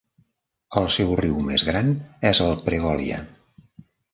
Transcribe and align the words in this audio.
El 0.81 0.87
seu 0.95 1.13
riu 1.19 1.37
més 1.51 1.67
gran 1.69 1.93
és 2.33 2.43
el 2.49 2.59
Pregolya. 2.71 3.21